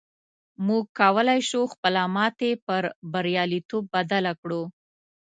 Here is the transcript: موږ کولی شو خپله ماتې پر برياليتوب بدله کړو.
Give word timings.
موږ 0.67 0.83
کولی 0.99 1.39
شو 1.49 1.61
خپله 1.73 2.01
ماتې 2.15 2.51
پر 2.65 2.83
برياليتوب 3.13 3.83
بدله 3.93 4.33
کړو. 4.41 4.61